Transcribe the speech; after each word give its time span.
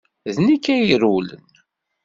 D 0.35 0.37
nekk 0.47 0.65
ay 0.73 0.83
irewlen. 0.93 1.45